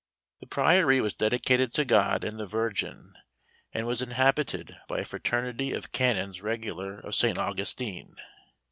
[0.39, 3.13] The priory was dedicated to God and the Virgin,
[3.71, 7.37] and was inhabited by a fraternity of canons regular of St.
[7.37, 8.15] Augustine.